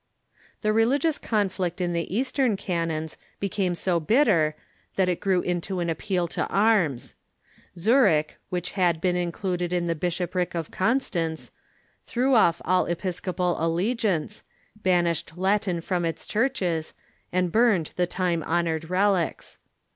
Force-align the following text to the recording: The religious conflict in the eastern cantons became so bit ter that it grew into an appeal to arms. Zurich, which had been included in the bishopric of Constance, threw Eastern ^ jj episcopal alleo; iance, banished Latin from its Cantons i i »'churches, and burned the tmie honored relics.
The 0.63 0.73
religious 0.73 1.19
conflict 1.19 1.79
in 1.79 1.93
the 1.93 2.11
eastern 2.11 2.57
cantons 2.57 3.19
became 3.39 3.75
so 3.75 3.99
bit 3.99 4.23
ter 4.25 4.55
that 4.95 5.07
it 5.09 5.19
grew 5.19 5.41
into 5.41 5.79
an 5.79 5.91
appeal 5.91 6.27
to 6.29 6.47
arms. 6.47 7.13
Zurich, 7.77 8.39
which 8.49 8.71
had 8.71 8.99
been 8.99 9.15
included 9.15 9.71
in 9.71 9.85
the 9.85 9.93
bishopric 9.93 10.55
of 10.55 10.71
Constance, 10.71 11.51
threw 12.07 12.35
Eastern 12.35 12.63
^ 12.67 12.85
jj 12.87 12.89
episcopal 12.89 13.55
alleo; 13.61 13.95
iance, 13.95 14.41
banished 14.75 15.37
Latin 15.37 15.81
from 15.81 16.03
its 16.03 16.25
Cantons 16.25 16.33
i 16.41 16.49
i 16.49 16.49
»'churches, 16.49 16.93
and 17.31 17.51
burned 17.51 17.91
the 17.95 18.07
tmie 18.07 18.43
honored 18.43 18.89
relics. 18.89 19.59